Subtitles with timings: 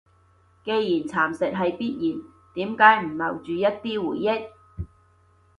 [0.65, 2.19] 既然蠶蝕係必然，
[2.55, 4.49] 點解唔留住一啲回憶？